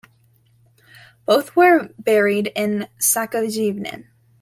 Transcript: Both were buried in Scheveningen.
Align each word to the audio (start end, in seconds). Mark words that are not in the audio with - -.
Both 1.27 1.55
were 1.55 1.91
buried 1.99 2.51
in 2.55 2.87
Scheveningen. 2.99 4.07